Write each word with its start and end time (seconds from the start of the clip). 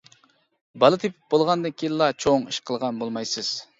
بالا 0.83 0.99
تېپىپ 1.03 1.29
بولغاندىن 1.35 1.75
كېيىنلا 1.81 2.07
چوڭ 2.25 2.49
ئىش 2.55 2.61
قىلغان 2.71 3.03
بولمايسىز. 3.05 3.53